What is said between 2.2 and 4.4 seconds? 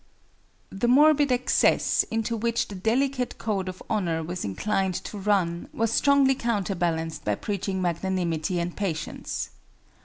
which the delicate code of honor